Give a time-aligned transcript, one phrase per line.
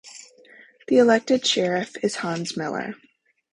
[0.87, 2.95] The elected sheriff is Hans Miller.